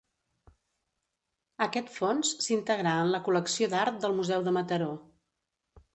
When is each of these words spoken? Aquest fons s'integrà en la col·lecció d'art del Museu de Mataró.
Aquest 1.65 1.93
fons 1.97 2.33
s'integrà 2.45 2.97
en 3.03 3.13
la 3.17 3.23
col·lecció 3.29 3.69
d'art 3.75 4.03
del 4.07 4.19
Museu 4.23 4.49
de 4.49 4.59
Mataró. 4.61 4.93